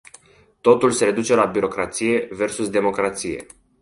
[0.61, 3.45] Totul se reduce la birocrație versus democrație.